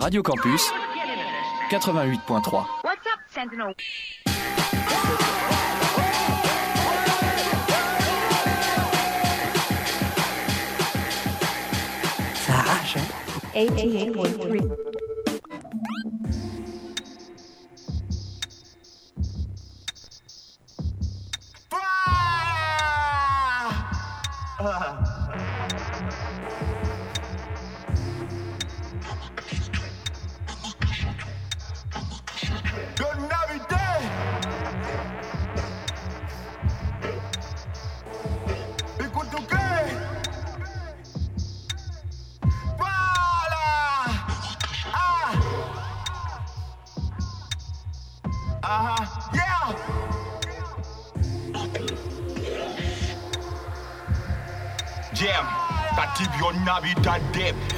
Radio 0.00 0.22
Campus 0.22 0.70
88.3. 1.70 2.66
What's 2.82 3.06
up, 3.06 3.20
Sentinel? 3.28 3.74
Ça 12.46 12.52
arrache, 12.54 12.96
hein? 12.96 13.04
88.3. 13.54 14.97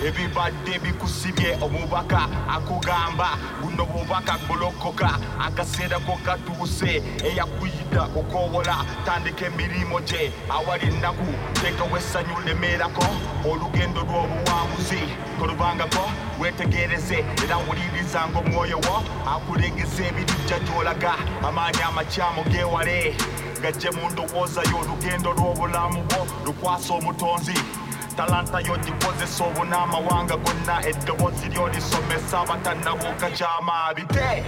ebibadde 0.07 0.79
bikusibye 0.79 1.59
omubaka 1.61 2.29
akugamba 2.49 3.29
buno 3.61 3.85
bubaka 3.87 4.39
golokoka 4.49 5.11
akaseerako 5.47 6.19
katuuse 6.25 7.03
eyakuyita 7.25 8.03
okukowola 8.03 8.77
tandika 9.05 9.47
emirimu 9.47 10.01
gye 10.01 10.33
awali 10.51 10.87
ennaku 10.87 11.27
teekawo 11.61 11.97
essanyu 11.99 12.37
lemeerako. 12.47 13.05
Olugendo 13.51 14.01
lw'obuwanguzi 14.01 15.01
tolubangako 15.39 16.11
wetegereze 16.41 17.25
era 17.45 17.57
wulirizanga 17.57 18.39
omwoyo 18.39 18.77
wo 18.87 18.97
akulengeza 19.33 20.05
ebirijja 20.09 20.59
gy'olaga. 20.65 21.13
Amaanyi 21.49 21.83
amakyamu 21.83 22.45
geewale 22.51 23.17
gajje 23.63 23.91
mu 23.91 24.11
ndowooza 24.11 24.63
y'olugendo 24.71 25.33
lw'obulamu 25.33 26.03
bwo 26.09 26.27
lukwasa 26.45 26.95
omutonzi 26.95 27.55
talanta 28.21 28.61
yo 28.61 28.77
gikozesa 28.85 29.45
obunaamawanga 29.45 30.37
gonna 30.37 30.75
eddoboozi 30.89 31.49
lyo 31.49 31.69
lisomesa 31.69 32.41
abatannabuuka 32.41 33.31
kyama 33.31 33.95
bite 33.97 34.45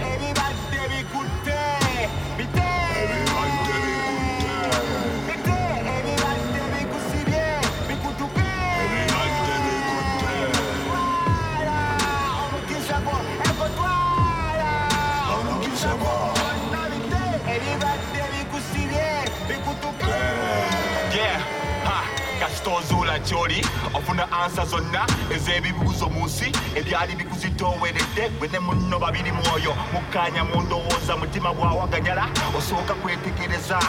kyoli 23.23 23.65
ofuna 23.93 24.27
ansa 24.31 24.65
zonna 24.65 25.05
ez'ebibuuzo 25.35 26.09
mu 26.09 26.25
nsi 26.25 26.51
ebyali 26.75 27.15
bikuzitooweredde 27.15 28.29
gwe 28.39 28.47
ne 28.47 28.59
munno 28.59 28.99
babiri 28.99 29.31
mwoyo 29.31 29.73
mukkanya 29.93 30.43
mu 30.43 30.61
ndowooza 30.61 31.17
mutima 31.17 31.53
bwawaganyala 31.53 32.27
osooka 32.57 32.93
kwetegereza 32.93 33.79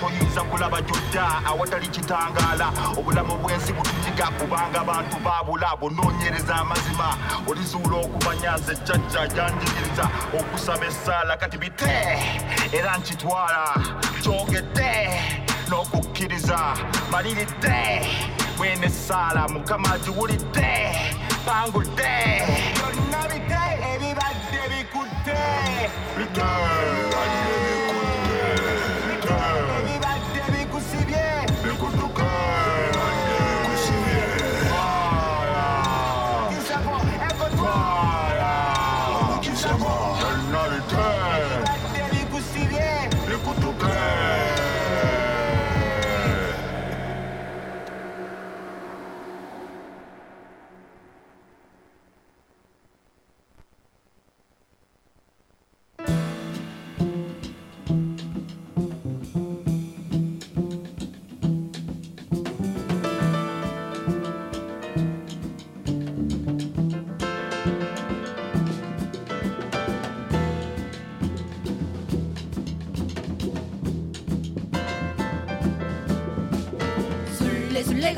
toyinza 0.00 0.40
kulaba 0.42 0.82
jjodda 0.82 1.24
awatali 1.46 1.88
kitangaala 1.88 2.72
obulamu 2.98 3.36
bw'ensi 3.38 3.72
butujiga 3.72 4.26
kubanga 4.38 4.80
abantu 4.80 5.16
baabula 5.24 5.76
bunoonyereza 5.80 6.54
amazima 6.54 7.16
olizuula 7.46 7.96
okubanyaza 7.96 8.72
ejjajja 8.72 9.42
yanjigiriza 9.42 10.04
okusaba 10.38 10.86
essaala 10.86 11.36
kati 11.36 11.58
bite. 11.58 11.90
Era 12.72 12.96
nkitwala 12.98 13.74
kyogedde 14.22 14.90
n'okukkiriza 15.68 16.58
maliridde 17.10 17.78
mwene 18.60 18.88
saala 18.88 19.48
mukama 19.48 19.98
giwulidde 20.04 20.72
pangudde 21.46 22.12
byonna 22.76 23.20
bite 23.30 23.62
ebibadde 23.92 24.62
bikutte 24.72 25.38
bite 26.16 26.48
ebibadde 26.80 27.39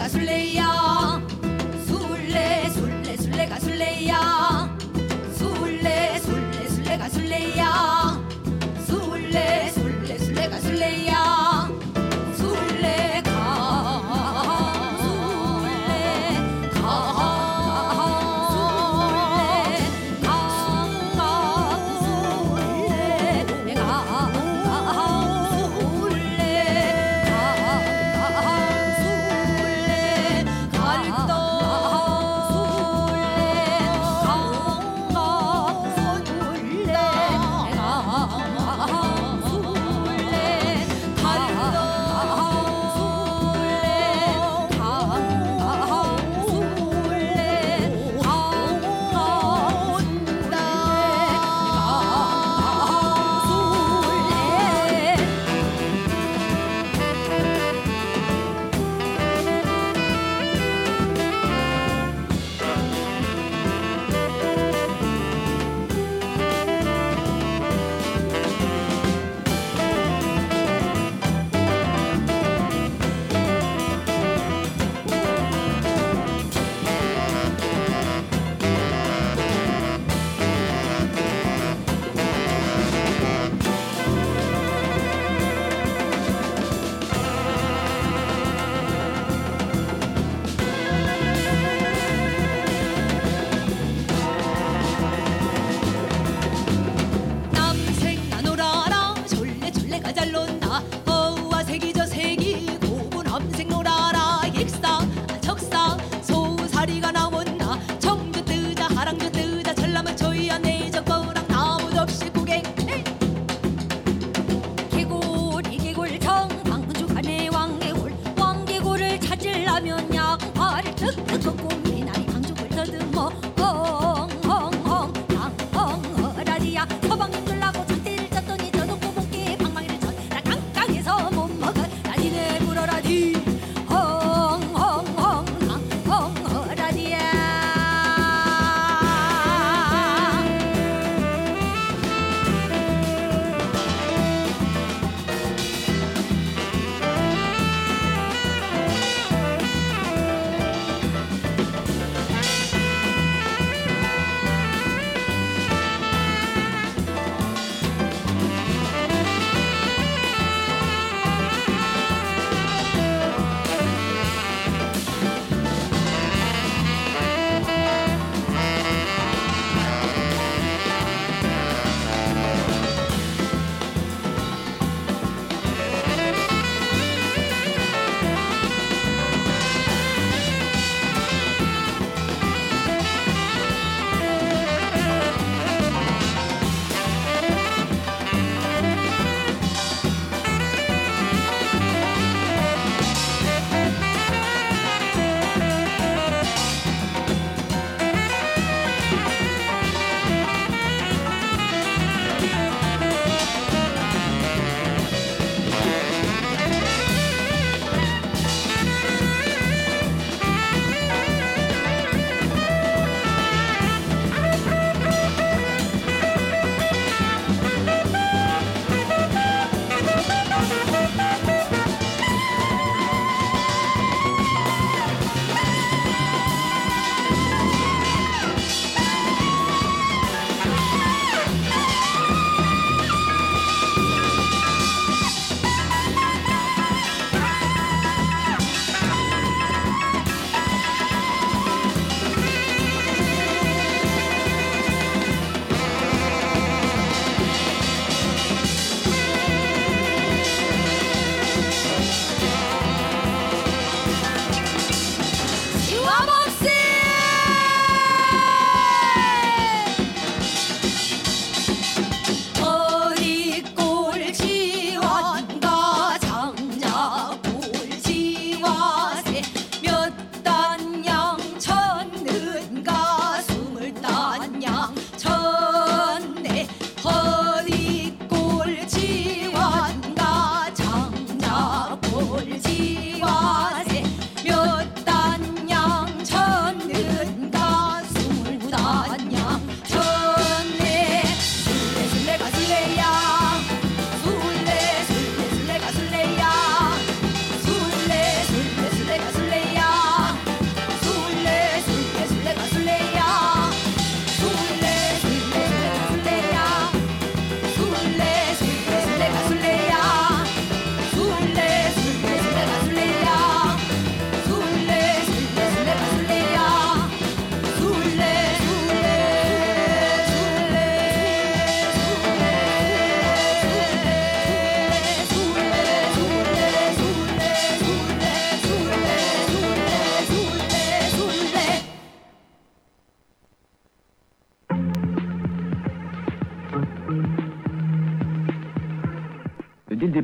azuleia 0.04 0.81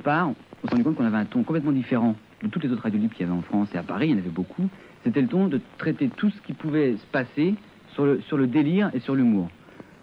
on 0.08 0.34
s'est 0.68 0.70
rendu 0.70 0.84
compte 0.84 0.96
qu'on 0.96 1.04
avait 1.04 1.16
un 1.16 1.24
ton 1.24 1.42
complètement 1.42 1.72
différent 1.72 2.16
de 2.42 2.48
toutes 2.48 2.64
les 2.64 2.70
autres 2.70 2.82
radios 2.82 2.98
libres 2.98 3.14
qu'il 3.14 3.26
y 3.26 3.28
avait 3.28 3.38
en 3.38 3.42
France 3.42 3.68
et 3.74 3.78
à 3.78 3.82
Paris, 3.82 4.08
il 4.08 4.12
y 4.12 4.14
en 4.14 4.18
avait 4.18 4.30
beaucoup. 4.30 4.68
C'était 5.04 5.20
le 5.20 5.28
ton 5.28 5.48
de 5.48 5.60
traiter 5.76 6.08
tout 6.08 6.30
ce 6.30 6.40
qui 6.42 6.52
pouvait 6.52 6.96
se 6.96 7.06
passer 7.06 7.54
sur 7.94 8.36
le, 8.36 8.46
délire 8.46 8.90
et 8.94 9.00
sur 9.00 9.14
l'humour. 9.16 9.48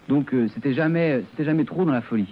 Donc 0.10 0.34
euh, 0.34 0.48
c'était 0.54 0.74
jamais, 0.74 1.24
jamais 1.40 1.64
trop 1.64 1.86
dans 1.86 1.94
la 1.94 2.02
folie. 2.02 2.28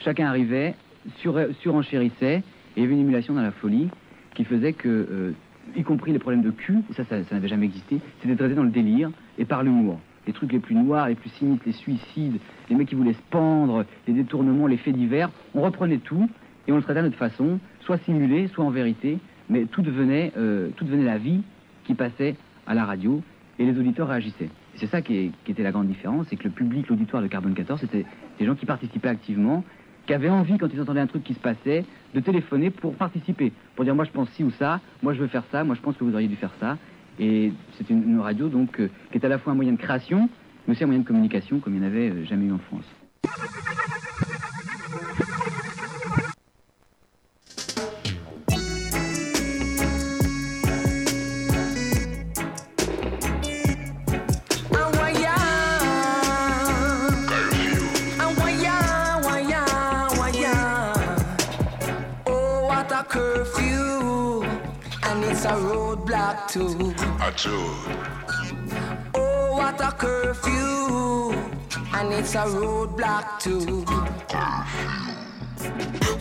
Chacun 0.00 0.26
arrivait, 0.26 0.74
sur, 1.18 1.38
surenchérissait, 1.60 2.38
et 2.38 2.42
il 2.76 2.82
y 2.82 2.84
avait 2.84 2.94
une 2.94 3.00
émulation 3.00 3.34
dans 3.34 3.42
la 3.42 3.52
folie 3.52 3.88
qui 4.34 4.44
faisait 4.44 4.72
que, 4.72 4.88
euh, 4.88 5.32
y 5.76 5.84
compris 5.84 6.12
les 6.12 6.18
problèmes 6.18 6.42
de 6.42 6.50
cul, 6.50 6.78
ça, 6.94 7.04
ça, 7.04 7.22
ça 7.22 7.34
n'avait 7.36 7.48
jamais 7.48 7.66
existé, 7.66 8.00
c'était 8.20 8.34
traité 8.34 8.54
dans 8.54 8.64
le 8.64 8.70
délire 8.70 9.10
et 9.38 9.44
par 9.44 9.62
l'humour. 9.62 10.00
Les 10.26 10.32
trucs 10.32 10.52
les 10.52 10.58
plus 10.58 10.74
noirs, 10.74 11.08
les 11.08 11.14
plus 11.14 11.30
sinistres, 11.30 11.64
les 11.66 11.72
suicides, 11.72 12.38
les 12.68 12.74
mecs 12.74 12.88
qui 12.88 12.96
voulaient 12.96 13.12
se 13.12 13.22
pendre, 13.30 13.84
les 14.08 14.14
détournements, 14.14 14.66
les 14.66 14.76
faits 14.76 14.96
divers, 14.96 15.30
on 15.54 15.62
reprenait 15.62 15.98
tout 15.98 16.28
et 16.66 16.72
on 16.72 16.76
le 16.76 16.82
traitait 16.82 17.00
de 17.00 17.06
notre 17.06 17.18
façon, 17.18 17.58
soit 17.80 17.98
simulé, 17.98 18.48
soit 18.48 18.64
en 18.64 18.70
vérité, 18.70 19.18
mais 19.48 19.64
tout 19.66 19.82
devenait, 19.82 20.32
euh, 20.36 20.68
tout 20.76 20.84
devenait 20.84 21.04
la 21.04 21.18
vie 21.18 21.42
qui 21.84 21.94
passait 21.94 22.36
à 22.66 22.74
la 22.74 22.84
radio 22.84 23.22
et 23.58 23.64
les 23.64 23.78
auditeurs 23.78 24.08
réagissaient. 24.08 24.50
C'est 24.74 24.86
ça 24.86 25.00
qui, 25.00 25.32
était 25.46 25.62
la 25.62 25.72
grande 25.72 25.88
différence, 25.88 26.26
c'est 26.28 26.36
que 26.36 26.44
le 26.44 26.50
public, 26.50 26.88
l'auditoire 26.88 27.22
de 27.22 27.28
Carbone 27.28 27.54
14, 27.54 27.80
c'était 27.80 28.04
des 28.38 28.44
gens 28.44 28.54
qui 28.54 28.66
participaient 28.66 29.08
activement, 29.08 29.64
qui 30.06 30.12
avaient 30.12 30.28
envie, 30.28 30.58
quand 30.58 30.68
ils 30.72 30.80
entendaient 30.80 31.00
un 31.00 31.06
truc 31.06 31.24
qui 31.24 31.34
se 31.34 31.40
passait, 31.40 31.84
de 32.14 32.20
téléphoner 32.20 32.70
pour 32.70 32.94
participer, 32.94 33.52
pour 33.74 33.84
dire 33.84 33.94
moi 33.94 34.04
je 34.04 34.10
pense 34.10 34.28
ci 34.30 34.44
ou 34.44 34.50
ça, 34.50 34.80
moi 35.02 35.14
je 35.14 35.20
veux 35.20 35.26
faire 35.28 35.44
ça, 35.50 35.64
moi 35.64 35.74
je 35.74 35.80
pense 35.80 35.96
que 35.96 36.04
vous 36.04 36.12
auriez 36.12 36.28
dû 36.28 36.36
faire 36.36 36.52
ça. 36.60 36.76
Et 37.18 37.52
c'est 37.72 37.88
une, 37.88 38.20
radio 38.20 38.48
donc 38.48 38.78
euh, 38.78 38.90
qui 39.10 39.18
est 39.18 39.24
à 39.24 39.28
la 39.28 39.38
fois 39.38 39.52
un 39.52 39.56
moyen 39.56 39.72
de 39.72 39.78
création, 39.78 40.28
mais 40.66 40.72
aussi 40.72 40.84
un 40.84 40.86
moyen 40.86 41.00
de 41.00 41.06
communication 41.06 41.60
comme 41.60 41.74
il 41.74 41.80
n'y 41.80 41.86
en 41.86 41.88
avait 41.88 42.10
euh, 42.10 42.24
jamais 42.24 42.46
eu 42.46 42.52
en 42.52 42.58
France. 42.58 42.84
Too. 66.48 66.94
A 67.20 67.32
true. 67.32 67.74
Oh, 69.14 69.52
what 69.52 69.80
a 69.80 69.92
curfew. 69.92 71.32
And 71.94 72.12
it's 72.14 72.34
a 72.34 72.44
roadblock 72.46 73.40
too. 73.40 73.84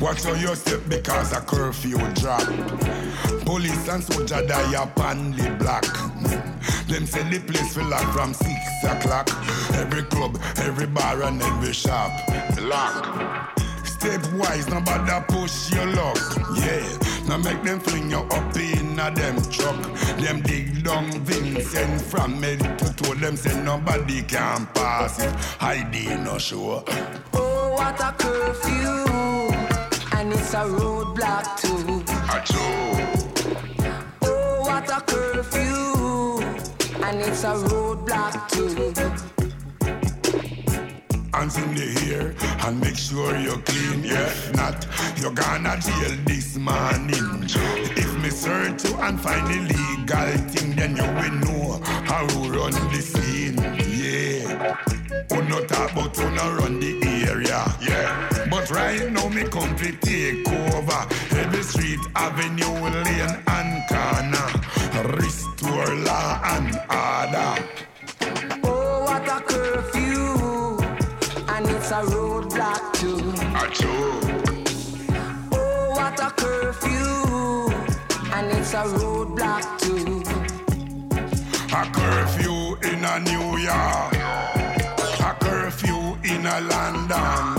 Watch 0.03 0.23
how 0.23 0.33
you 0.33 0.53
step 0.55 0.81
because 0.89 1.31
a 1.31 1.41
curfew 1.41 1.97
drop. 2.15 2.43
Police 3.45 3.87
and 3.87 4.03
soldier 4.03 4.45
die 4.45 4.83
upon 4.83 5.31
the 5.31 5.49
block. 5.59 5.85
Them 6.87 7.05
say 7.05 7.23
the 7.29 7.39
place 7.39 7.77
will 7.77 7.85
lock 7.85 8.11
from 8.13 8.33
six 8.33 8.59
o'clock. 8.83 9.29
Every 9.75 10.03
club, 10.03 10.37
every 10.57 10.87
bar 10.87 11.23
and 11.23 11.41
every 11.41 11.73
shop. 11.73 12.11
Lock. 12.61 13.54
Step 14.05 14.33
wise, 14.33 14.69
nobody 14.69 15.25
push 15.27 15.71
your 15.73 15.87
luck. 15.87 16.19
Yeah. 16.53 16.97
Now 17.27 17.37
make 17.37 17.63
them 17.63 17.79
fling 17.79 18.11
you 18.11 18.19
up 18.19 18.55
in 18.55 18.99
a 18.99 19.09
them 19.09 19.41
truck. 19.49 19.81
Them 20.19 20.41
dig 20.41 20.83
down 20.83 21.09
Vincent 21.21 22.01
from 22.01 22.39
me 22.39 22.55
to 22.55 22.93
toe. 22.97 23.15
Them 23.15 23.35
say 23.35 23.59
nobody 23.63 24.21
can 24.21 24.67
pass 24.75 25.19
it. 25.23 25.33
ID 25.59 26.23
no 26.23 26.37
sure. 26.37 26.83
Oh, 27.33 27.71
what 27.73 27.99
a 27.99 28.13
curfew. 28.19 29.55
And 30.15 30.31
it's 30.33 30.53
a 30.53 30.65
roadblock 30.77 31.59
too. 31.61 32.03
A 32.29 32.37
true. 32.45 32.93
Oh, 34.21 34.61
what 34.61 34.87
a 34.87 35.01
curfew. 35.01 36.43
And 37.03 37.21
it's 37.21 37.43
a 37.43 37.55
roadblock 37.55 38.49
too 38.49 39.34
hands 41.45 41.57
in 41.57 41.75
the 41.75 42.13
air 42.13 42.35
and 42.65 42.79
make 42.79 42.97
sure 42.97 43.37
you're 43.37 43.57
clean. 43.59 44.03
Yeah, 44.03 44.33
not, 44.53 44.87
you're 45.17 45.31
gonna 45.31 45.79
jail 45.79 46.17
this 46.25 46.57
morning. 46.57 47.43
If 47.97 48.21
me 48.21 48.29
search 48.29 48.85
you 48.85 48.95
and 48.97 49.19
find 49.19 49.45
illegal 49.51 50.31
thing, 50.49 50.75
then 50.75 50.95
you 50.95 51.03
will 51.03 51.37
know 51.45 51.79
how 51.83 52.25
to 52.25 52.39
run 52.51 52.71
the 52.91 53.01
scene. 53.01 53.57
Yeah. 54.01 54.75
Who 55.29 55.41
not 55.49 55.65
about 55.65 56.15
who 56.15 56.31
not 56.31 56.59
run 56.59 56.79
the 56.79 56.93
area. 57.29 57.63
Yeah. 57.81 58.47
But 58.49 58.69
right 58.71 59.11
now 59.11 59.29
me 59.29 59.43
come 59.43 59.75
to 59.75 59.91
take 59.97 60.47
over 60.49 61.01
every 61.31 61.63
street, 61.63 61.99
avenue, 62.15 62.73
lane 63.05 63.37
and 63.47 63.71
corner. 63.89 65.17
Restore 65.17 65.95
law 65.95 66.41
and 66.43 66.75
order. 66.89 67.74
Oh, 75.51 75.89
what 75.95 76.19
a 76.19 76.29
curfew, 76.29 77.73
and 78.31 78.51
it's 78.55 78.73
a 78.73 78.83
roadblock 78.83 79.79
too. 79.79 80.21
A 81.73 81.83
curfew 81.91 82.77
in 82.87 83.03
a 83.03 83.19
New 83.21 83.57
York, 83.57 84.13
a 85.19 85.35
curfew 85.41 86.15
in 86.23 86.45
a 86.45 86.61
London, 86.61 87.57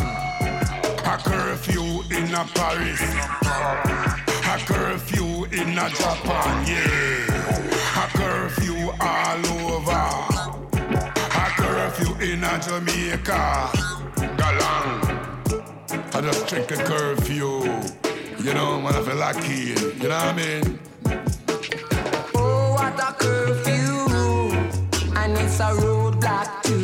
a 1.04 1.18
curfew 1.24 2.02
in 2.16 2.32
a 2.32 2.44
Paris, 2.54 3.02
a 4.46 4.58
curfew 4.64 5.44
in 5.46 5.76
a 5.76 5.90
Japan, 5.90 6.66
yeah, 6.68 8.04
a 8.04 8.08
curfew 8.16 8.92
all 9.00 9.46
over. 9.74 10.06
A 11.34 11.50
curfew 11.58 12.14
in 12.20 12.44
a 12.44 12.60
Jamaica. 12.60 14.05
I 16.16 16.20
just 16.22 16.48
check 16.48 16.70
a 16.70 16.76
curfew. 16.76 17.62
You 18.42 18.54
know, 18.54 18.80
man, 18.80 18.94
I 18.94 19.02
feel 19.02 19.16
lucky. 19.16 19.74
You 20.00 20.08
know 20.08 20.16
what 20.16 20.24
I 20.24 20.32
mean? 20.32 20.78
Oh, 22.34 22.72
what 22.72 22.98
a 22.98 23.12
curfew. 23.12 24.06
And 25.14 25.36
it's 25.36 25.60
a 25.60 25.74
roadblock 25.76 26.62
too. 26.62 26.75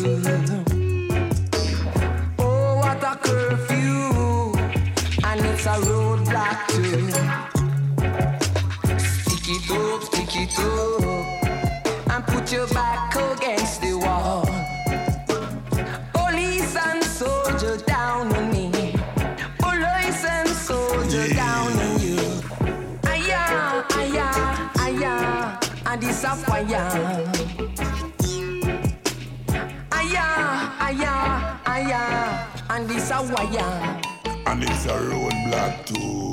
It's 34.64 34.86
a 34.86 34.90
roadblock 34.90 35.86
too. 35.86 36.31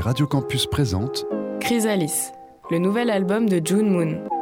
Radio 0.00 0.26
Campus 0.26 0.66
présentent 0.66 1.26
Chrysalis, 1.60 2.32
le 2.70 2.78
nouvel 2.78 3.10
album 3.10 3.48
de 3.48 3.60
June 3.64 3.88
Moon. 3.88 4.35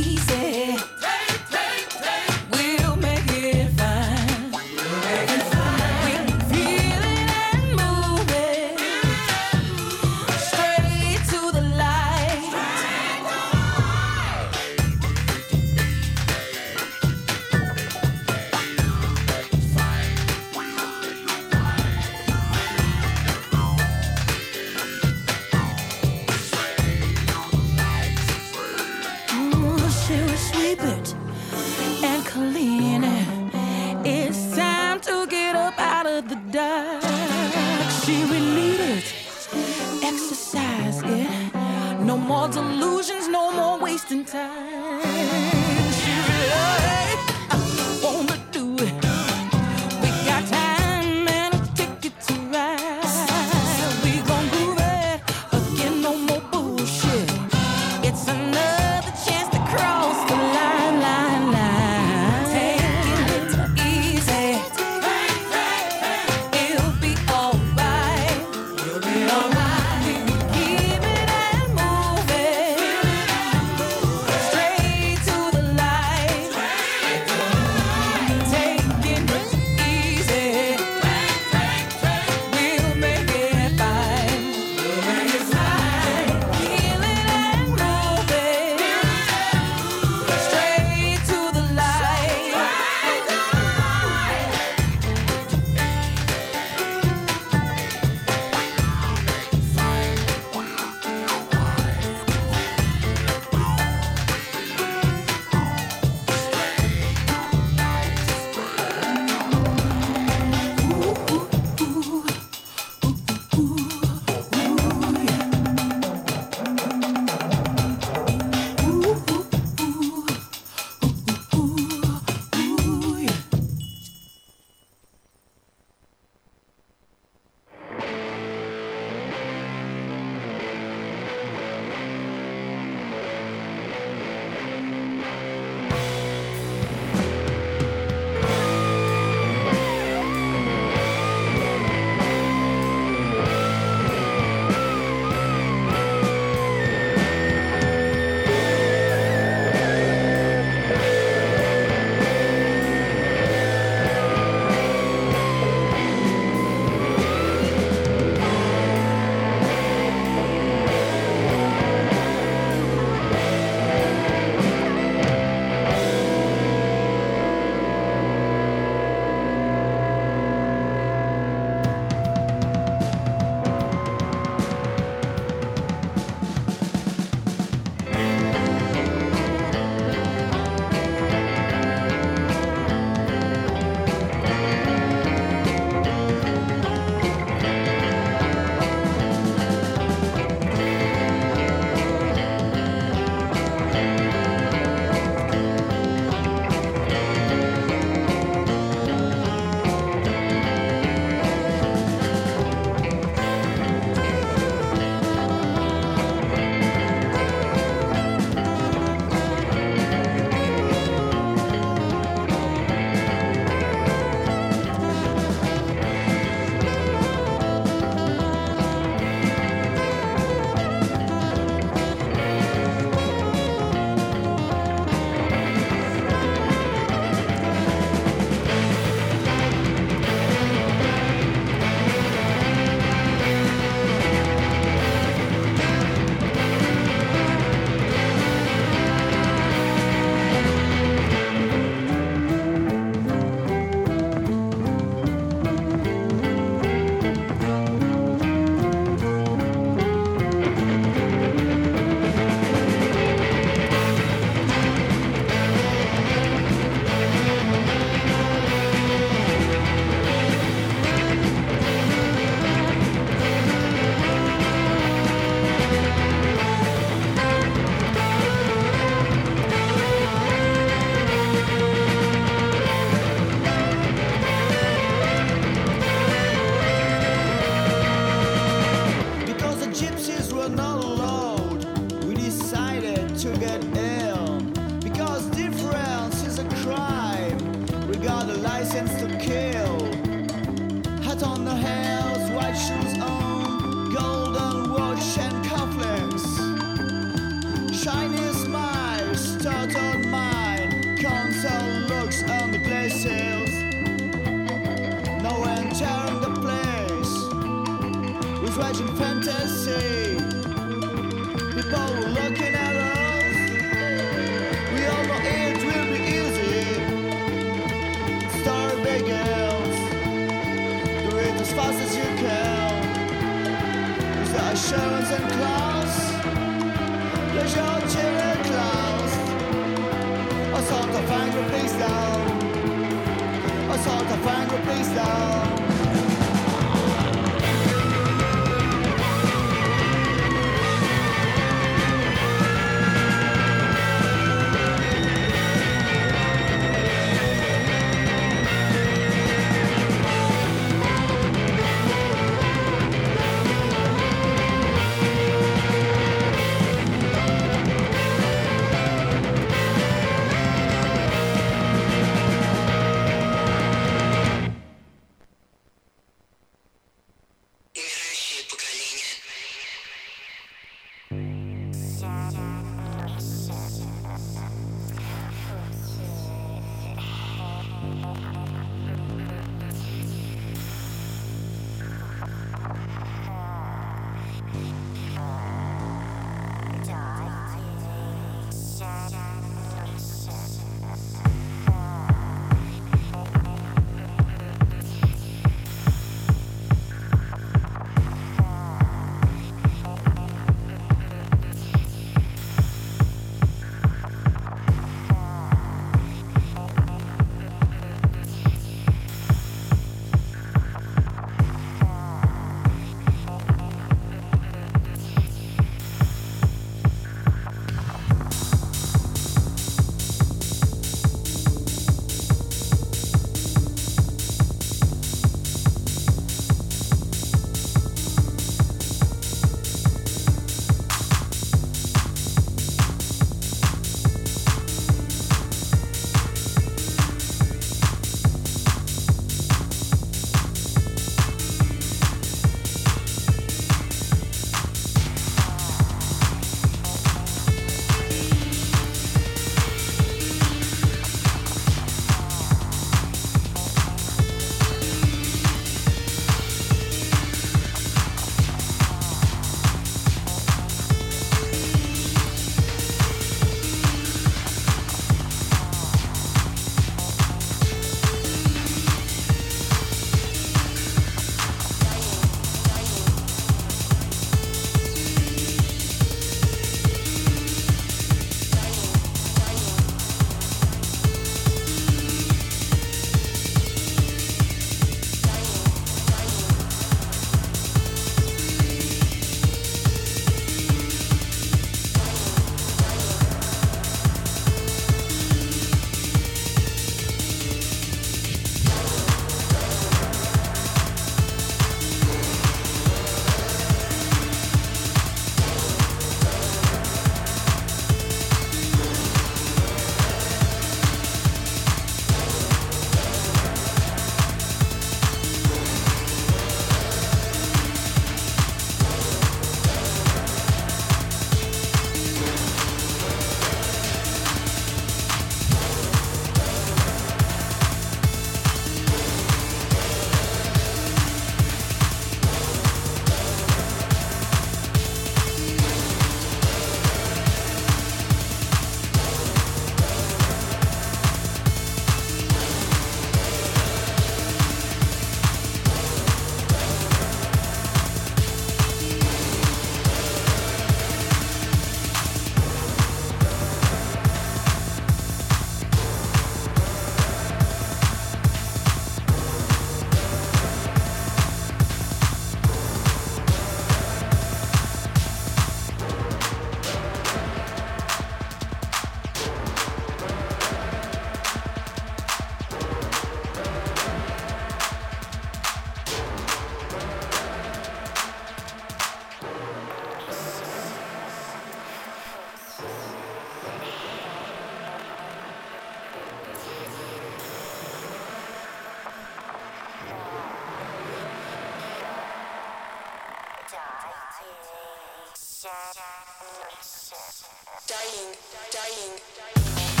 Dying, 597.87 598.35
dying. 598.71 600.00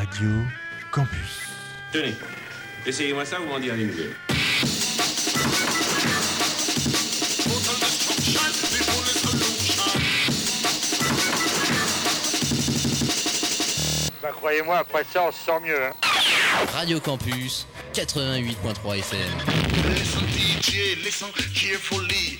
Radio 0.00 0.30
Campus. 0.90 1.42
Tenez, 1.92 2.14
essayez-moi 2.86 3.26
ça, 3.26 3.36
vous 3.38 3.44
m'en 3.44 3.60
direz 3.60 3.76
les 3.76 3.84
nouvelles. 3.84 4.14
Bah, 14.22 14.30
croyez-moi, 14.32 14.78
après 14.78 15.04
ça, 15.04 15.24
on 15.24 15.32
se 15.32 15.38
sent 15.38 15.60
mieux. 15.66 15.84
Hein. 15.84 15.92
Radio 16.72 16.98
Campus, 16.98 17.66
88.3 17.92 18.98
FM. 19.00 19.18
Listen, 19.90 20.22
DJ, 20.30 20.96
listen 21.04 21.28
carefully. 21.54 22.38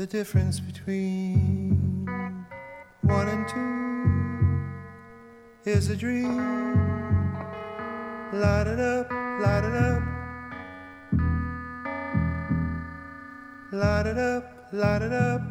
the 0.00 0.06
difference 0.06 0.60
between 0.60 2.06
one 3.02 3.28
and 3.28 3.46
two 3.46 4.58
is 5.70 5.90
a 5.90 5.94
dream. 5.94 6.38
Light 8.32 8.66
it 8.66 8.80
up, 8.80 9.10
light 9.10 9.62
it 9.62 9.74
up. 9.74 10.02
Light 13.72 14.06
it 14.06 14.16
up, 14.16 14.68
light 14.72 15.02
it 15.02 15.12
up. 15.12 15.49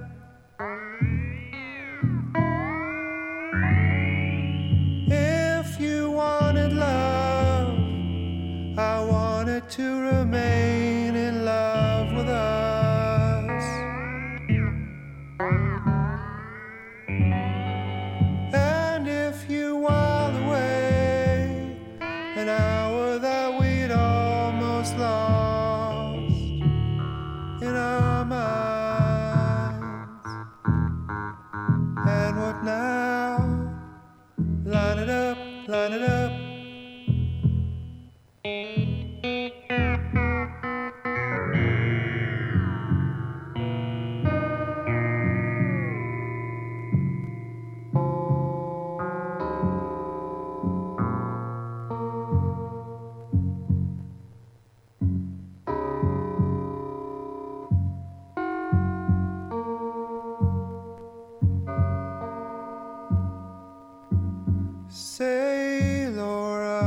Say, 64.92 66.08
Laura, 66.10 66.82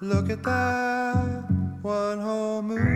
look 0.00 0.30
at 0.30 0.44
that 0.44 1.44
one 1.82 2.20
whole 2.20 2.62
moon. 2.62 2.91